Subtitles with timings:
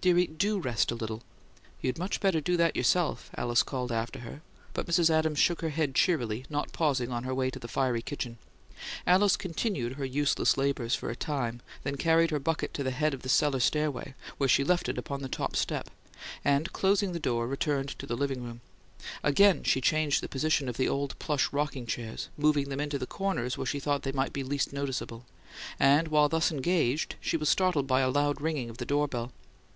[0.00, 1.22] Dearie, DO rest a little."
[1.80, 4.40] "You'd much better do that yourself," Alice called after her,
[4.74, 5.10] but Mrs.
[5.10, 8.36] Adams shook her head cheerily, not pausing on her way to the fiery kitchen.
[9.06, 13.14] Alice continued her useless labours for a time; then carried her bucket to the head
[13.14, 15.88] of the cellar stairway, where she left it upon the top step;
[16.44, 18.62] and, closing the door, returned to the "living room;"
[19.22, 23.06] Again she changed the positions of the old plush rocking chairs, moving them into the
[23.06, 25.24] corners where she thought they might be least noticeable;
[25.78, 29.30] and while thus engaged she was startled by a loud ringing of the door bell.